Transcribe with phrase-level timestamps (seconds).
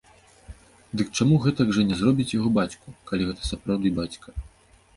[1.01, 4.29] Дык чаму гэтак жа не зробіць яго бацьку, калі гэта сапраўды бацька?